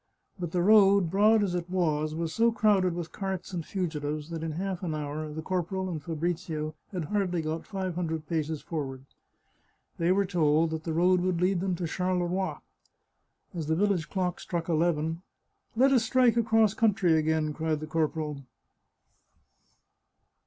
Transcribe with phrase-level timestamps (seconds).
[0.39, 4.41] But the road, broad as it was, was so crowded with carts and fugitives that
[4.41, 9.05] in half an hour the corporal and Fabrizio had hardly got five hundred paces forward.
[9.99, 12.57] They were told that the road would lead them to Charleroi.
[13.53, 15.21] As the village clock struck eleven
[15.75, 18.41] —"Let us strike across country again," cried the cor poral.